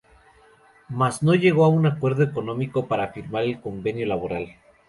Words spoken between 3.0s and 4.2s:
firmar el convenio